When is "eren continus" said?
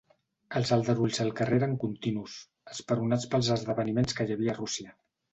1.61-2.37